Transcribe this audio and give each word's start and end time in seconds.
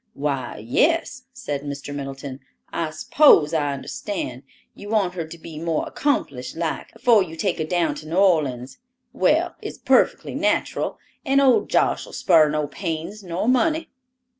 "Why, 0.15 0.57
yes," 0.57 1.25
said 1.31 1.61
Mr. 1.61 1.93
Middleton; 1.93 2.39
"I 2.73 2.89
s'pose 2.89 3.53
I 3.53 3.71
understand; 3.71 4.41
you 4.73 4.89
want 4.89 5.13
her 5.13 5.27
to 5.27 5.37
be 5.37 5.59
more 5.59 5.87
accomplished 5.87 6.55
like, 6.55 6.91
afore 6.95 7.21
you 7.21 7.35
take 7.35 7.59
her 7.59 7.65
down 7.65 7.93
to 7.97 8.07
New 8.07 8.15
Orleans. 8.15 8.79
Well, 9.13 9.55
it's 9.61 9.77
perfectly 9.77 10.33
nateral, 10.33 10.97
and 11.23 11.39
old 11.39 11.69
Josh'll 11.69 12.13
spar 12.13 12.49
no 12.49 12.65
pains 12.65 13.21
nor 13.21 13.47
money." 13.47 13.89